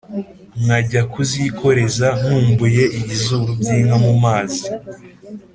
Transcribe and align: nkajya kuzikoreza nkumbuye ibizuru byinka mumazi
nkajya 0.61 1.01
kuzikoreza 1.11 2.07
nkumbuye 2.19 2.83
ibizuru 2.99 3.51
byinka 3.59 3.95
mumazi 4.03 4.63